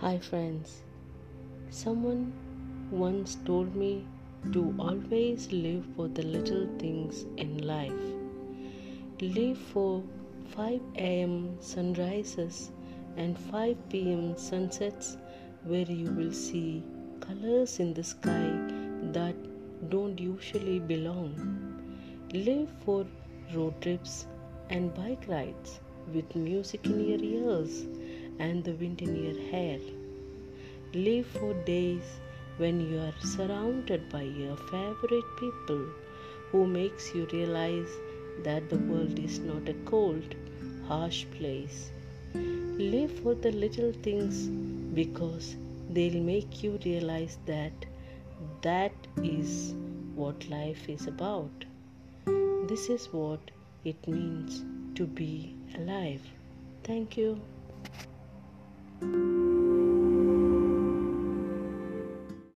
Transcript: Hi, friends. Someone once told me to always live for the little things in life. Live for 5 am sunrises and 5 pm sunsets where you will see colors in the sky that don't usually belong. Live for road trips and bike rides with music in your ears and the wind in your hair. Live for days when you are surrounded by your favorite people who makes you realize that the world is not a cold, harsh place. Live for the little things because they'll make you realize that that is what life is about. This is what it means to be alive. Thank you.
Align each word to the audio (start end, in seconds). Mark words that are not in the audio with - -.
Hi, 0.00 0.18
friends. 0.18 0.82
Someone 1.68 2.32
once 2.90 3.36
told 3.44 3.76
me 3.76 4.06
to 4.52 4.74
always 4.78 5.52
live 5.52 5.84
for 5.94 6.08
the 6.08 6.22
little 6.22 6.66
things 6.78 7.26
in 7.36 7.58
life. 7.58 8.06
Live 9.20 9.58
for 9.58 10.02
5 10.54 10.80
am 10.96 11.34
sunrises 11.60 12.70
and 13.18 13.38
5 13.38 13.76
pm 13.90 14.38
sunsets 14.38 15.18
where 15.64 15.90
you 16.00 16.10
will 16.12 16.32
see 16.32 16.82
colors 17.20 17.78
in 17.78 17.92
the 17.92 18.02
sky 18.02 18.48
that 19.18 19.36
don't 19.90 20.18
usually 20.18 20.78
belong. 20.78 21.30
Live 22.32 22.70
for 22.86 23.04
road 23.54 23.80
trips 23.82 24.26
and 24.70 24.94
bike 24.94 25.28
rides 25.28 25.80
with 26.14 26.34
music 26.34 26.86
in 26.86 27.00
your 27.10 27.22
ears 27.22 27.84
and 28.48 28.64
the 28.64 28.72
wind 28.82 29.02
in 29.02 29.14
your 29.24 29.38
hair. 29.50 29.78
Live 30.94 31.26
for 31.38 31.52
days 31.64 32.08
when 32.56 32.80
you 32.90 32.98
are 32.98 33.26
surrounded 33.32 34.08
by 34.14 34.22
your 34.22 34.56
favorite 34.70 35.30
people 35.42 35.84
who 36.50 36.66
makes 36.66 37.14
you 37.14 37.26
realize 37.32 37.92
that 38.44 38.68
the 38.70 38.78
world 38.90 39.18
is 39.18 39.38
not 39.38 39.68
a 39.68 39.74
cold, 39.92 40.34
harsh 40.88 41.24
place. 41.36 41.90
Live 42.34 43.12
for 43.20 43.34
the 43.34 43.52
little 43.52 43.92
things 44.08 44.46
because 44.94 45.54
they'll 45.90 46.22
make 46.22 46.62
you 46.62 46.78
realize 46.84 47.38
that 47.46 47.86
that 48.62 48.92
is 49.22 49.74
what 50.14 50.48
life 50.48 50.88
is 50.88 51.06
about. 51.06 51.64
This 52.72 52.88
is 52.88 53.06
what 53.12 53.40
it 53.84 54.08
means 54.08 54.64
to 54.96 55.06
be 55.06 55.54
alive. 55.76 56.22
Thank 56.84 57.16
you. 57.16 57.40